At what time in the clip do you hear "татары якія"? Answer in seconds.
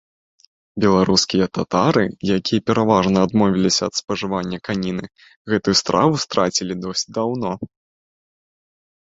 1.57-2.61